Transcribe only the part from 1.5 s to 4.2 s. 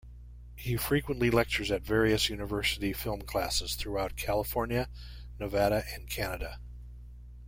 at various university film classes throughout